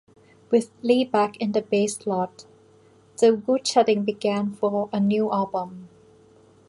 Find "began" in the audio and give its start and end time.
4.03-4.51